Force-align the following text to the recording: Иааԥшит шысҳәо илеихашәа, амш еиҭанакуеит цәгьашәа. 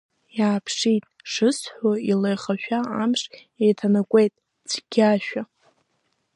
Иааԥшит 0.37 1.03
шысҳәо 1.31 1.91
илеихашәа, 2.11 2.79
амш 3.01 3.21
еиҭанакуеит 3.63 4.33
цәгьашәа. 4.69 5.43